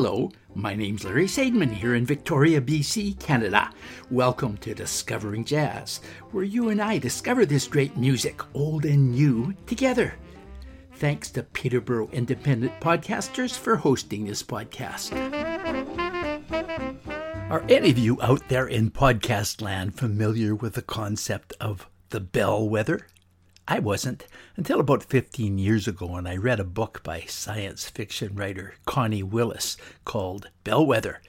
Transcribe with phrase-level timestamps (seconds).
[0.00, 3.68] Hello, my name's Larry Sadman here in Victoria, BC, Canada.
[4.12, 9.52] Welcome to Discovering Jazz, where you and I discover this great music, old and new,
[9.66, 10.14] together.
[10.92, 15.10] Thanks to Peterborough Independent Podcasters for hosting this podcast.
[17.50, 22.20] Are any of you out there in podcast land familiar with the concept of the
[22.20, 23.08] bellwether?
[23.70, 24.26] I wasn't
[24.56, 29.22] until about 15 years ago when I read a book by science fiction writer Connie
[29.22, 29.76] Willis
[30.06, 31.20] called Bellwether.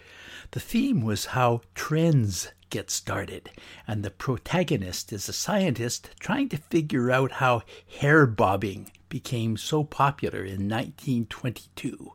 [0.52, 3.49] The theme was how trends get started,
[3.85, 7.63] and the protagonist is a scientist trying to figure out how
[7.99, 12.13] hair bobbing became so popular in 1922.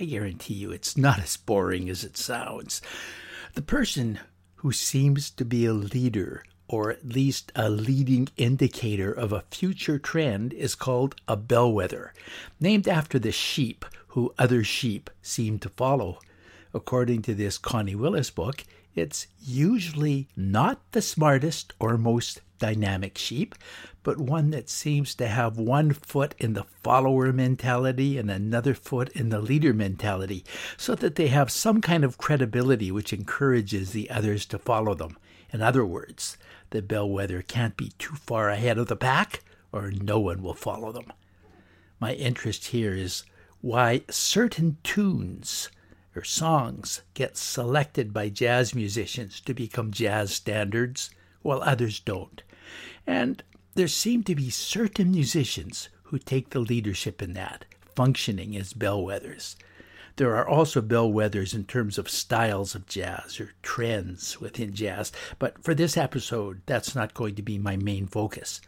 [0.00, 2.80] I guarantee you it's not as boring as it sounds.
[3.52, 4.18] The person
[4.56, 9.98] who seems to be a leader or at least a leading indicator of a future
[9.98, 12.14] trend, is called a bellwether,
[12.58, 16.18] named after the sheep who other sheep seem to follow.
[16.72, 18.64] According to this Connie Willis book,
[18.94, 23.54] it's usually not the smartest or most dynamic sheep,
[24.02, 29.10] but one that seems to have one foot in the follower mentality and another foot
[29.10, 30.44] in the leader mentality,
[30.76, 35.18] so that they have some kind of credibility which encourages the others to follow them.
[35.52, 36.38] In other words,
[36.72, 40.92] the bellwether can't be too far ahead of the pack, or no one will follow
[40.92, 41.12] them.
[42.00, 43.22] My interest here is
[43.60, 45.70] why certain tunes
[46.16, 51.10] or songs get selected by jazz musicians to become jazz standards
[51.42, 52.42] while others don't.
[53.06, 53.42] And
[53.74, 57.64] there seem to be certain musicians who take the leadership in that,
[57.94, 59.56] functioning as bellwethers.
[60.16, 65.62] There are also bellwethers in terms of styles of jazz or trends within jazz, but
[65.64, 68.60] for this episode, that's not going to be my main focus.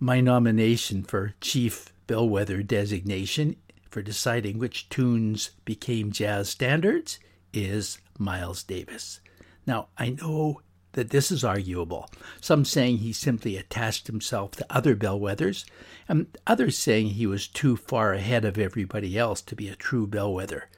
[0.00, 3.56] My nomination for Chief Bellwether designation
[3.90, 7.18] for deciding which tunes became jazz standards
[7.52, 9.20] is Miles Davis.
[9.66, 10.62] Now, I know
[10.92, 12.08] that this is arguable,
[12.40, 15.64] some saying he simply attached himself to other bellwethers,
[16.08, 20.06] and others saying he was too far ahead of everybody else to be a true
[20.06, 20.68] bellwether.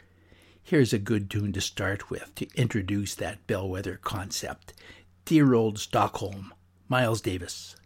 [0.63, 4.73] Here's a good tune to start with to introduce that bellwether concept
[5.25, 6.53] Dear Old Stockholm,
[6.89, 7.77] Miles Davis.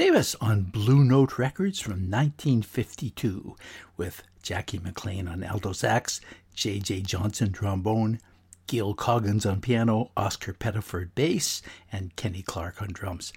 [0.00, 3.54] Davis on Blue Note Records from 1952
[3.98, 6.22] with Jackie McLean on alto sax,
[6.54, 7.02] J.J.
[7.02, 8.18] Johnson trombone,
[8.66, 11.60] Gil Coggins on piano, Oscar Pettiford bass,
[11.92, 13.34] and Kenny Clarke on drums.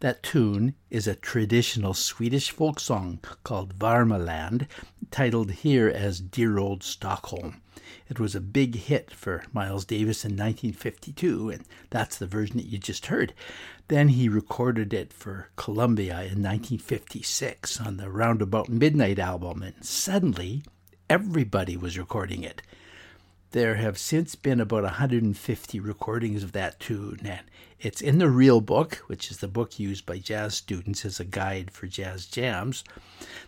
[0.00, 4.66] That tune is a traditional Swedish folk song called Varmaland,
[5.10, 7.62] titled here as Dear Old Stockholm.
[8.08, 12.66] It was a big hit for Miles Davis in 1952, and that's the version that
[12.66, 13.32] you just heard.
[13.92, 19.84] Then he recorded it for Columbia in 1956 on the 'Round About Midnight album, and
[19.84, 20.62] suddenly
[21.10, 22.62] everybody was recording it.
[23.50, 27.42] There have since been about 150 recordings of that tune, and
[27.82, 31.24] it's in the Real Book, which is the book used by jazz students as a
[31.24, 32.84] guide for jazz jams.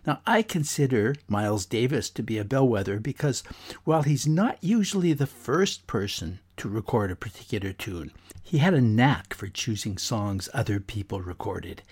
[0.04, 3.44] Now, I consider Miles Davis to be a bellwether because
[3.84, 8.10] while he's not usually the first person to record a particular tune,
[8.42, 11.82] he had a knack for choosing songs other people recorded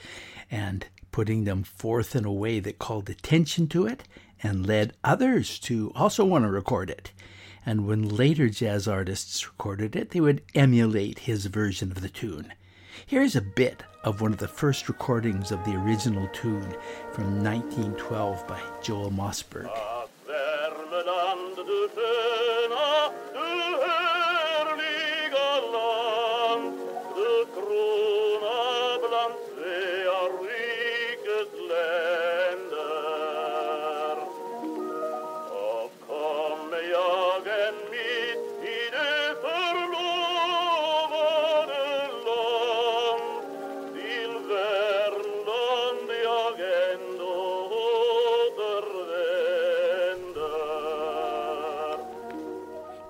[0.50, 4.03] and putting them forth in a way that called attention to it
[4.43, 7.12] and led others to also want to record it
[7.64, 12.53] and when later jazz artists recorded it, they would emulate his version of the tune.
[13.06, 16.75] Here's a bit of one of the first recordings of the original tune
[17.12, 19.70] from 1912 by Joel Mossberg.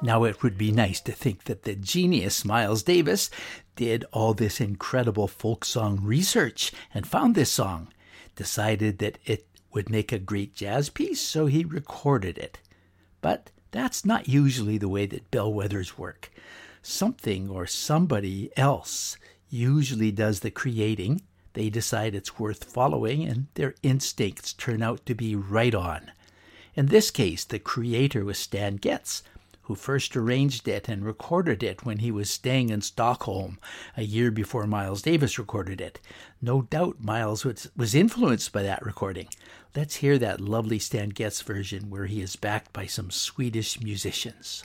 [0.02, 3.30] Now, it would be nice to think that the genius Miles Davis
[3.76, 7.88] did all this incredible folk song research and found this song,
[8.34, 12.58] decided that it would make a great jazz piece, so he recorded it.
[13.20, 16.32] But that's not usually the way that bellwethers work.
[16.82, 19.16] Something or somebody else
[19.48, 21.22] usually does the creating.
[21.52, 26.10] They decide it's worth following, and their instincts turn out to be right on.
[26.74, 29.22] In this case, the creator was Stan Getz,
[29.62, 33.58] who first arranged it and recorded it when he was staying in Stockholm
[33.96, 36.00] a year before Miles Davis recorded it.
[36.40, 39.28] No doubt Miles was, influenced by that recording.
[39.76, 44.64] Let's hear that lovely Stan Getz version where he is backed by some Swedish musicians.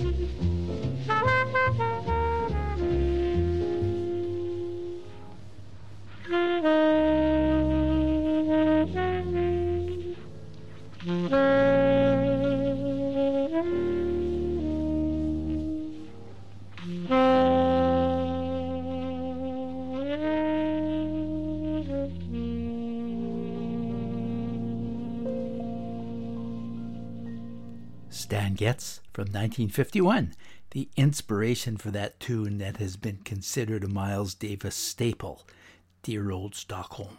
[29.13, 30.33] from 1951,
[30.71, 35.45] the inspiration for that tune that has been considered a Miles Davis staple,
[36.03, 37.17] Dear Old Stockholm.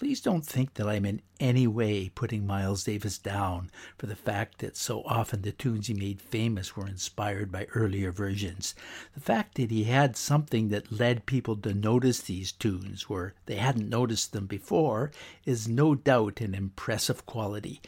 [0.00, 4.60] Please don't think that I'm in any way putting Miles Davis down for the fact
[4.60, 8.74] that so often the tunes he made famous were inspired by earlier versions.
[9.12, 13.56] The fact that he had something that led people to notice these tunes where they
[13.56, 15.10] hadn't noticed them before
[15.44, 17.82] is no doubt an impressive quality.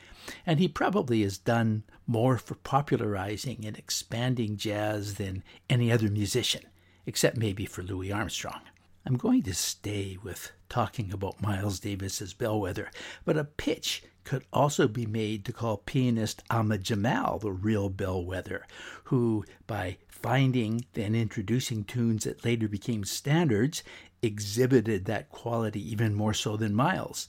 [0.44, 6.64] And he probably has done more for popularizing and expanding jazz than any other musician,
[7.06, 8.60] except maybe for Louis Armstrong.
[9.04, 12.90] I'm going to stay with talking about Miles Davis's bellwether,
[13.24, 18.64] but a pitch could also be made to call pianist Ahmad Jamal the real bellwether,
[19.04, 23.82] who, by finding then introducing tunes that later became standards,
[24.22, 27.28] exhibited that quality even more so than Miles.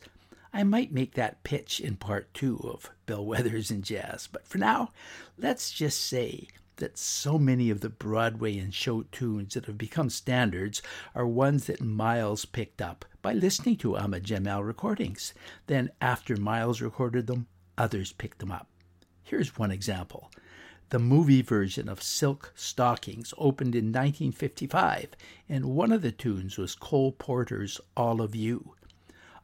[0.54, 4.92] I might make that pitch in part two of Bellwethers in Jazz, but for now,
[5.40, 10.10] let's just say that so many of the Broadway and show tunes that have become
[10.10, 10.82] standards
[11.14, 15.34] are ones that Miles picked up by listening to Ahmad Jamal recordings.
[15.68, 18.68] Then, after Miles recorded them, others picked them up.
[19.24, 20.30] Here's one example.
[20.90, 25.08] The movie version of Silk Stockings opened in 1955,
[25.50, 28.76] and one of the tunes was Cole Porter's All of You.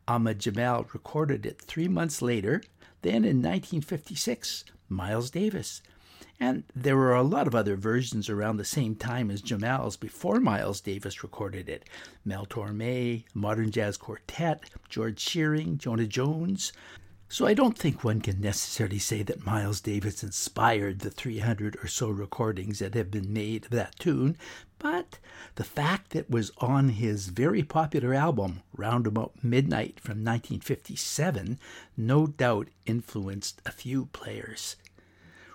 [0.08, 2.62] Ahmad Jamal recorded it three months later.
[3.02, 5.82] Then in 1956, Miles Davis
[6.40, 10.40] and there were a lot of other versions around the same time as Jamal's before
[10.40, 11.84] Miles Davis recorded it.
[12.24, 16.72] Mel Torme, Modern Jazz Quartet, George Shearing, Jonah Jones.
[17.32, 21.88] So I don't think one can necessarily say that Miles Davis inspired the 300 or
[21.88, 24.36] so recordings that have been made of that tune,
[24.80, 25.20] but
[25.54, 31.60] the fact that it was on his very popular album, 'Round About Midnight from 1957,
[31.96, 34.76] no doubt influenced a few players.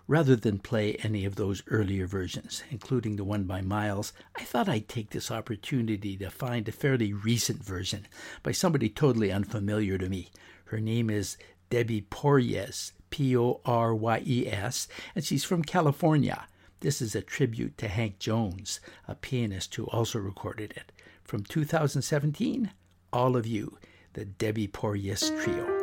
[0.07, 4.69] Rather than play any of those earlier versions, including the one by Miles, I thought
[4.69, 8.07] I'd take this opportunity to find a fairly recent version
[8.43, 10.29] by somebody totally unfamiliar to me.
[10.67, 11.39] Her name is
[11.71, 16.47] Debbie Poryes, P O R Y E S, and she's from California.
[16.81, 20.93] This is a tribute to Hank Jones, a pianist who also recorded it.
[21.23, 22.71] From 2017,
[23.11, 23.79] All of You,
[24.13, 25.74] the Debbie Poryes Trio.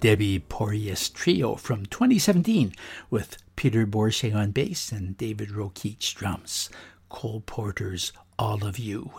[0.00, 2.72] Debbie Poryes Trio from 2017
[3.10, 6.70] with Peter Barshay on bass and David Rokeach drums.
[7.10, 9.12] Cole Porter's All of You,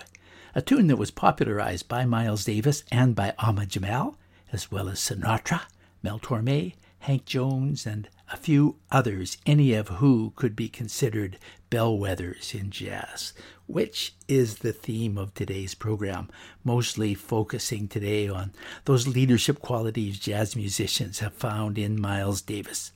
[0.55, 4.17] a tune that was popularized by Miles Davis and by Ahmad Jamal,
[4.51, 5.61] as well as Sinatra,
[6.01, 11.39] Mel Torme, Hank Jones, and a few others, any of who could be considered
[11.71, 13.33] bellwethers in jazz,
[13.65, 16.29] which is the theme of today's program,
[16.63, 18.51] mostly focusing today on
[18.85, 22.91] those leadership qualities jazz musicians have found in Miles Davis.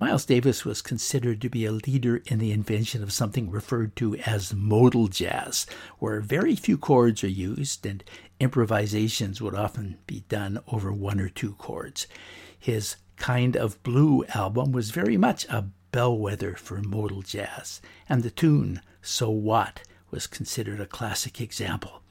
[0.00, 4.16] Miles Davis was considered to be a leader in the invention of something referred to
[4.16, 5.66] as modal jazz,
[5.98, 8.02] where very few chords are used and
[8.40, 12.06] improvisations would often be done over one or two chords.
[12.58, 18.30] His Kind of Blue album was very much a bellwether for modal jazz, and the
[18.30, 22.02] tune So What was considered a classic example.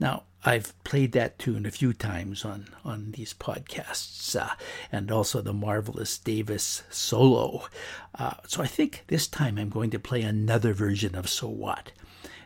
[0.00, 4.54] Now, I've played that tune a few times on, on these podcasts, uh,
[4.92, 7.66] and also the marvelous Davis solo.
[8.14, 11.92] Uh, so I think this time I'm going to play another version of So What,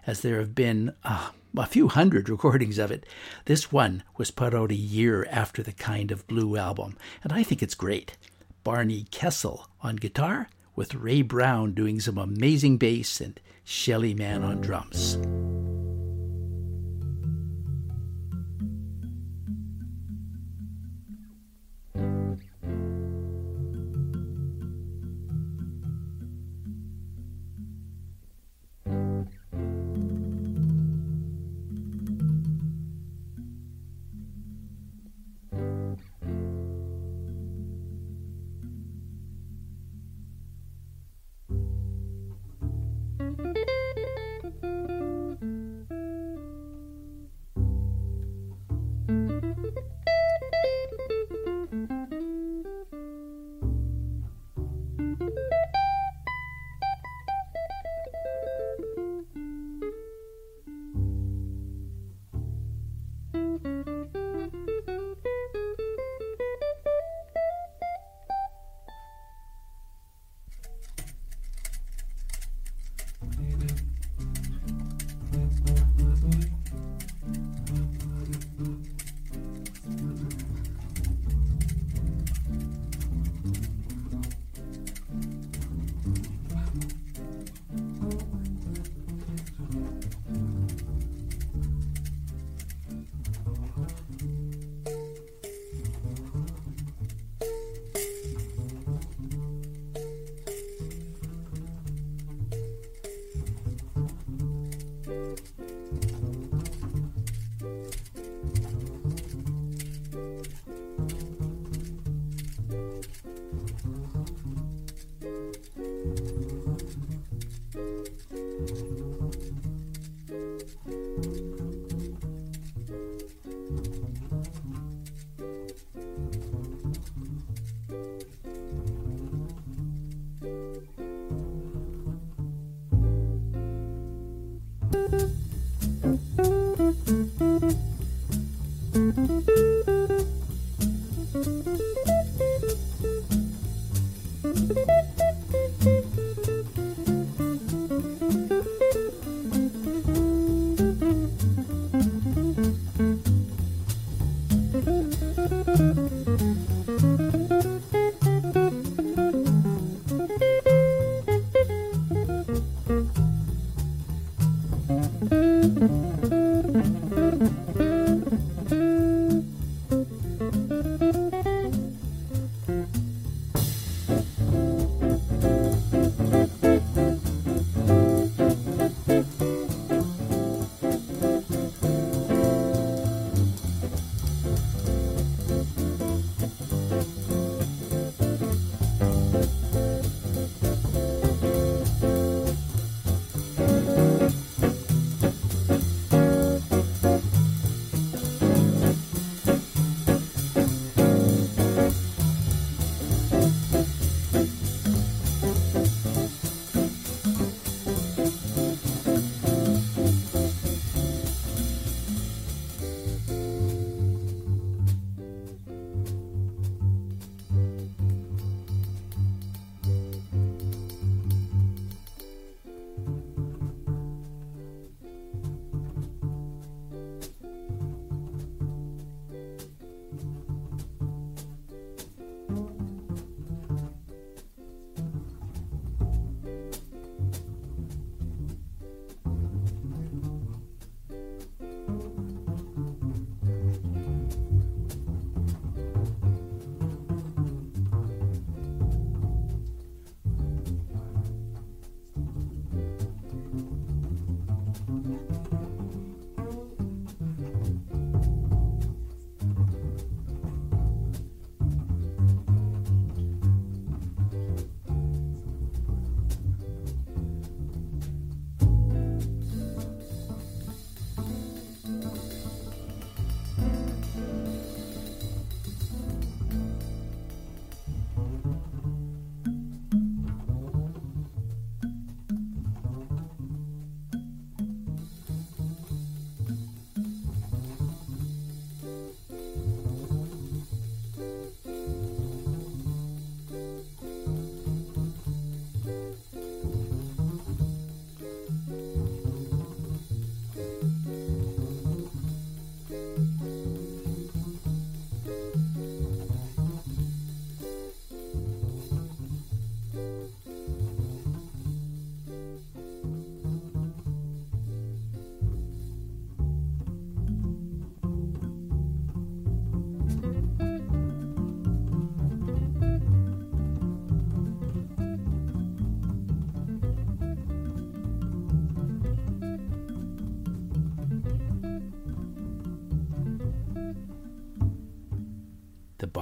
[0.09, 3.05] as there have been uh, a few hundred recordings of it.
[3.45, 7.43] This one was put out a year after the Kind of Blue album, and I
[7.43, 8.17] think it's great.
[8.65, 14.63] Barney Kessel on guitar, with Ray Brown doing some amazing bass and Shelly Manne on
[14.63, 15.19] drums.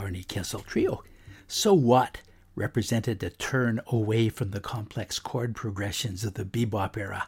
[0.07, 1.03] Barney Kessel Trio.
[1.49, 2.19] So What
[2.55, 7.27] represented a turn away from the complex chord progressions of the bebop era.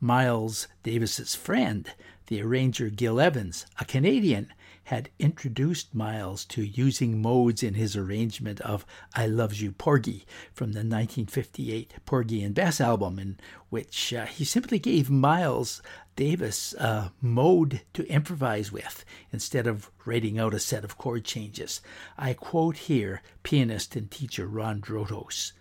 [0.00, 1.86] Miles Davis's friend,
[2.28, 4.50] the arranger Gil Evans, a Canadian,
[4.84, 10.72] had introduced Miles to using modes in his arrangement of I Loves You Porgy from
[10.72, 13.36] the 1958 Porgy and Bess album, in
[13.68, 15.82] which uh, he simply gave Miles
[16.16, 21.80] Davis a mode to improvise with instead of writing out a set of chord changes.
[22.16, 25.52] I quote here pianist and teacher Ron Drotos.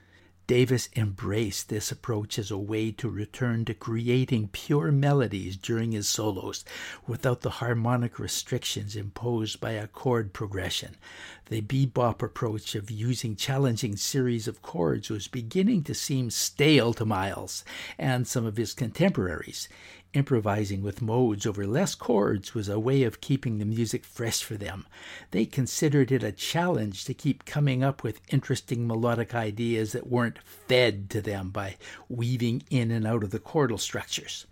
[0.46, 6.10] Davis embraced this approach as a way to return to creating pure melodies during his
[6.10, 6.66] solos
[7.08, 10.98] without the harmonic restrictions imposed by a chord progression.
[11.46, 17.06] The bebop approach of using challenging series of chords was beginning to seem stale to
[17.06, 17.64] Miles
[17.98, 19.70] and some of his contemporaries.
[20.14, 24.56] Improvising with modes over less chords was a way of keeping the music fresh for
[24.56, 24.86] them.
[25.32, 30.38] They considered it a challenge to keep coming up with interesting melodic ideas that weren't
[30.38, 31.78] fed to them by
[32.10, 34.46] weaving in and out of the chordal structures.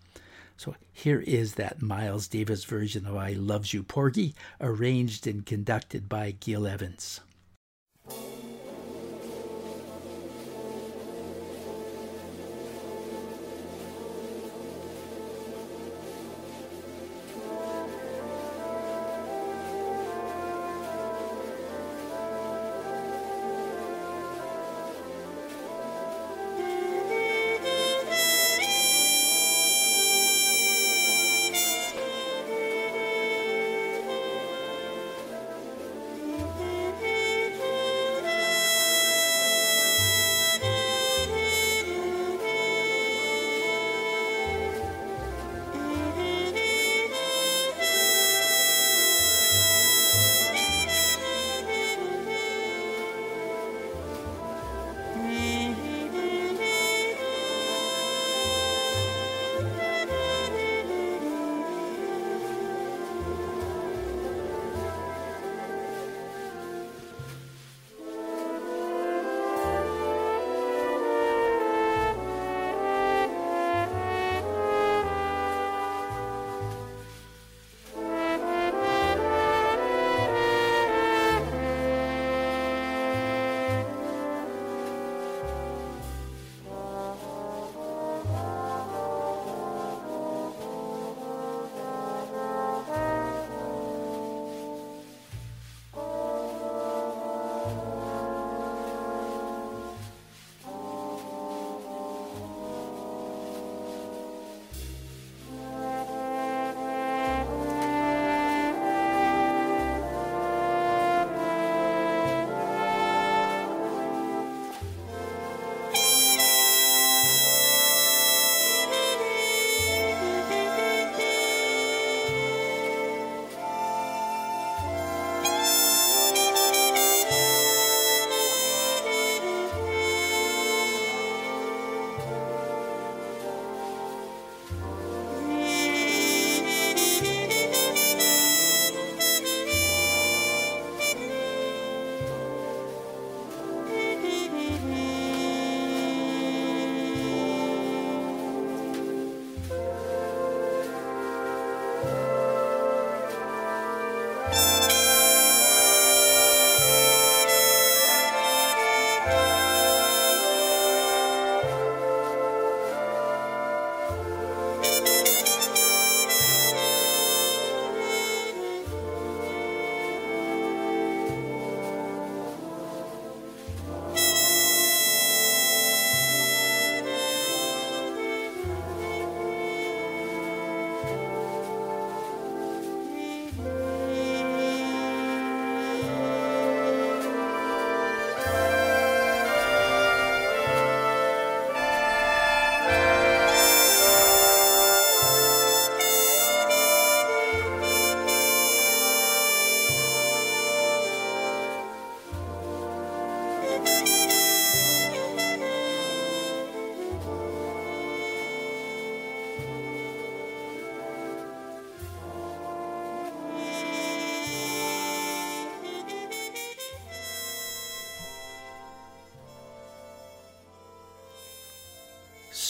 [0.57, 6.09] So here is that Miles Davis version of I Loves You Porgy, arranged and conducted
[6.09, 7.19] by Gil Evans.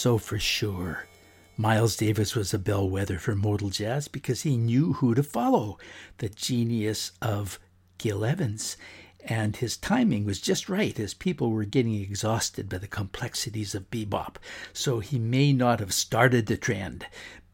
[0.01, 1.05] So for sure.
[1.57, 5.77] Miles Davis was a bellwether for modal jazz because he knew who to follow
[6.17, 7.59] the genius of
[7.99, 8.77] Gil Evans.
[9.25, 13.91] and his timing was just right as people were getting exhausted by the complexities of
[13.91, 14.37] bebop.
[14.73, 17.05] So he may not have started the trend,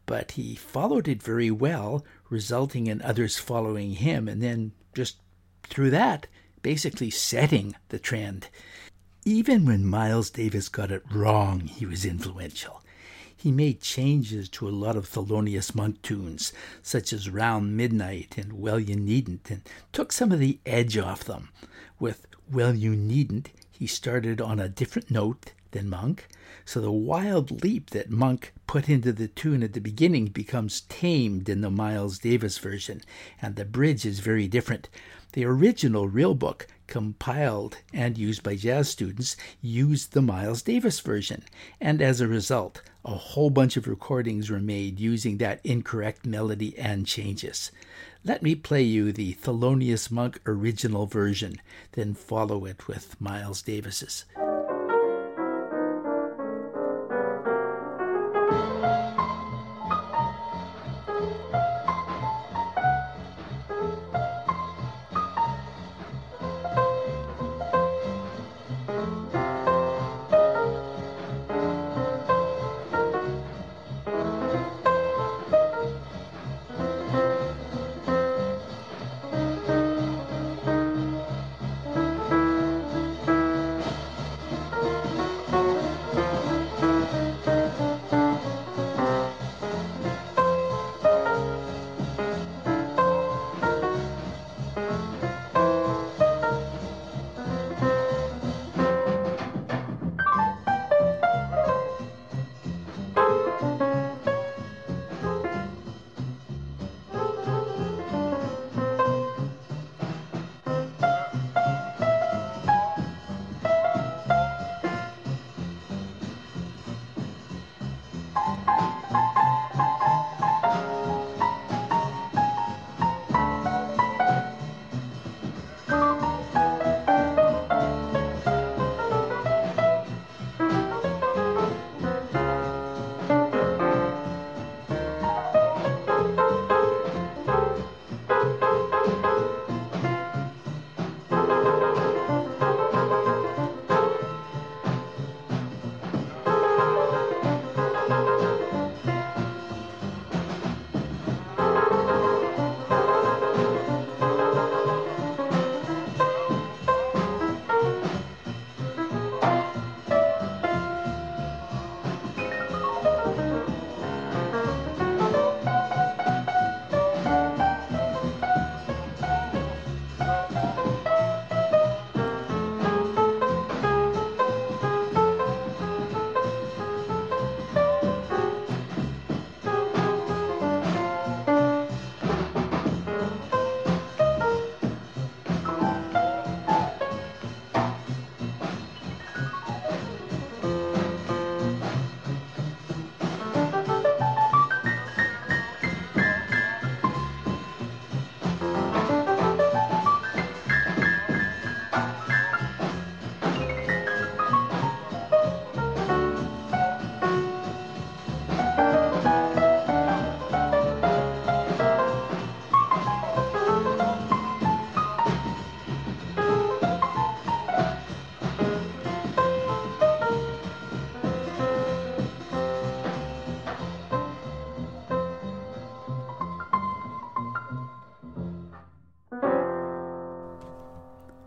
[0.06, 5.18] but he followed it very well, resulting in others following him, and then just
[5.64, 6.26] through that,
[6.62, 8.48] basically setting the trend.
[9.30, 12.82] Even when Miles Davis got it wrong, he was influential.
[13.36, 18.54] He made changes to a lot of Thelonious Monk tunes, such as Round Midnight and
[18.54, 19.60] Well You Needn't, and
[19.92, 21.50] took some of the edge off them.
[22.00, 26.26] With Well You Needn't, he started on a different note than Monk,
[26.64, 31.50] so the wild leap that Monk put into the tune at the beginning becomes tamed
[31.50, 33.02] in the Miles Davis version,
[33.42, 34.88] and the bridge is very different.
[35.34, 41.44] The original real book, compiled and used by jazz students, used the Miles Davis version,
[41.80, 46.76] and as a result, a whole bunch of recordings were made using that incorrect melody
[46.76, 47.70] and changes.
[48.24, 51.60] Let me play you the Thelonious Monk original version,
[51.92, 54.24] then follow it with Miles Davis's.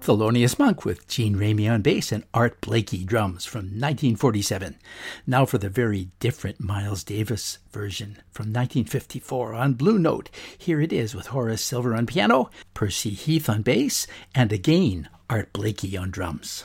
[0.02, 4.76] Thelonious Monk with Gene Ramey on bass and Art Blakey drums from 1947.
[5.28, 10.32] Now for the very different Miles Davis version from 1954 on Blue Note.
[10.58, 15.54] Here it is with Horace Silver on piano, Percy Heath on bass, and again Art
[15.54, 16.64] Blakey on drums.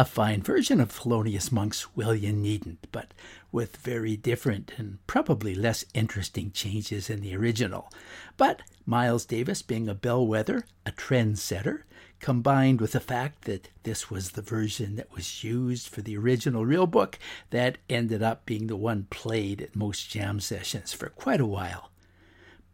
[0.00, 3.12] A fine version of Thelonious Monk's Well You Needn't, but
[3.52, 7.92] with very different and probably less interesting changes in the original.
[8.38, 11.82] But Miles Davis being a bellwether, a trendsetter,
[12.18, 16.64] combined with the fact that this was the version that was used for the original
[16.64, 17.18] real book
[17.50, 21.90] that ended up being the one played at most jam sessions for quite a while.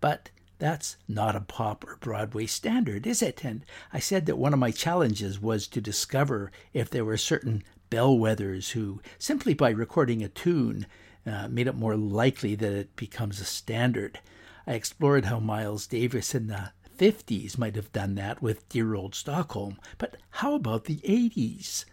[0.00, 3.44] But that's not a pop or Broadway standard, is it?
[3.44, 7.62] And I said that one of my challenges was to discover if there were certain
[7.90, 10.86] bellwethers who, simply by recording a tune,
[11.26, 14.20] uh, made it more likely that it becomes a standard.
[14.66, 19.14] I explored how Miles Davis in the 50s might have done that with Dear Old
[19.14, 21.84] Stockholm, but how about the 80s?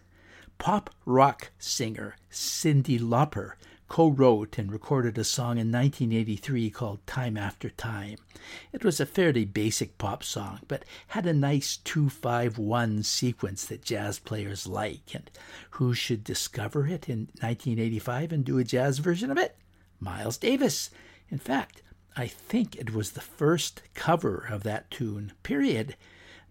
[0.57, 3.53] Pop rock singer Cyndi Lauper
[3.93, 8.17] co wrote and recorded a song in 1983 called Time After Time.
[8.71, 14.17] It was a fairly basic pop song, but had a nice 251 sequence that jazz
[14.17, 15.13] players like.
[15.13, 15.29] And
[15.69, 19.55] who should discover it in 1985 and do a jazz version of it?
[19.99, 20.89] Miles Davis.
[21.29, 21.83] In fact,
[22.17, 25.95] I think it was the first cover of that tune, period.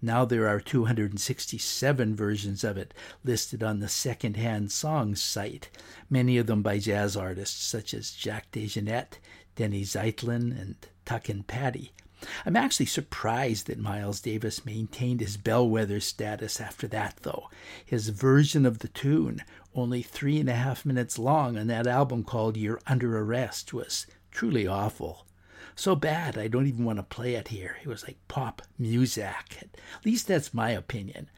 [0.05, 2.93] Now there are 267 versions of it
[3.23, 5.71] listed on the secondhand songs site,
[6.11, 9.19] many of them by jazz artists such as Jack DeJohnette,
[9.55, 10.75] Denny Zeitlin, and
[11.05, 11.93] Tuck and Patty.
[12.45, 17.49] I'm actually surprised that Miles Davis maintained his bellwether status after that, though.
[17.85, 22.25] His version of the tune, only three and a half minutes long on that album
[22.25, 25.27] called You're Under Arrest, was truly awful
[25.75, 27.77] so bad I don't even want to play it here.
[27.83, 29.25] It was like pop music.
[29.61, 31.31] At least that's my opinion.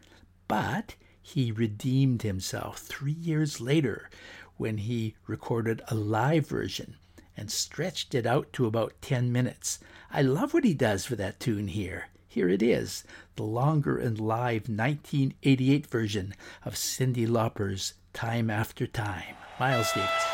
[0.48, 4.10] But he redeemed himself three years later
[4.56, 6.96] when he recorded a live version
[7.36, 9.78] and stretched it out to about 10 minutes.
[10.12, 12.08] I love what he does for that tune here.
[12.28, 13.04] Here it is,
[13.36, 19.36] the longer and live 1988 version of Cyndi Lauper's Time After Time.
[19.58, 20.33] Miles Davis.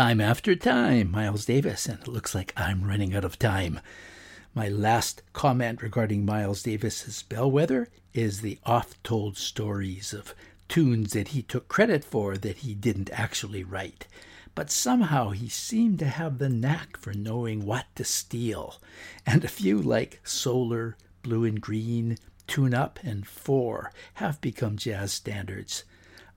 [0.00, 3.80] Time after time, Miles Davis, and it looks like I'm running out of time.
[4.54, 10.34] My last comment regarding Miles Davis's Bellwether is the oft told stories of
[10.68, 14.06] tunes that he took credit for that he didn't actually write.
[14.54, 18.80] But somehow he seemed to have the knack for knowing what to steal.
[19.26, 25.12] And a few like Solar, Blue and Green, Tune Up, and Four have become jazz
[25.12, 25.84] standards.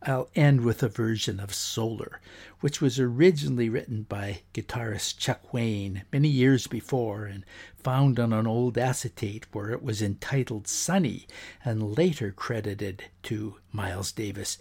[0.06, 2.20] I'll end with a version of Solar,
[2.60, 7.46] which was originally written by guitarist Chuck Wayne many years before and
[7.78, 11.26] found on an old acetate where it was entitled Sunny
[11.64, 14.58] and later credited to Miles Davis.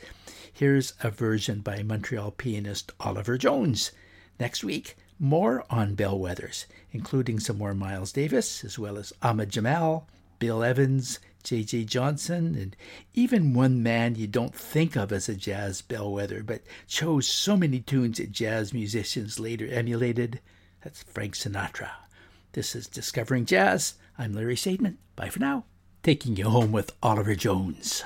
[0.52, 3.90] Here's a version by Montreal pianist Oliver Jones.
[4.38, 10.08] Next week, more on bellwethers, including some more Miles Davis, as well as Ahmad Jamal,
[10.38, 11.84] Bill Evans, J.J.
[11.84, 12.76] Johnson, and
[13.14, 17.80] even one man you don't think of as a jazz bellwether, but chose so many
[17.80, 20.40] tunes that jazz musicians later emulated.
[20.82, 21.90] That's Frank Sinatra.
[22.52, 23.94] This is Discovering Jazz.
[24.18, 24.96] I'm Larry Sadman.
[25.16, 25.64] Bye for now.
[26.02, 28.04] Taking you home with Oliver Jones.